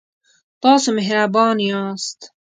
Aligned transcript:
تاسو 0.61 0.89
مهربان 0.97 1.57
یاست 1.69 2.19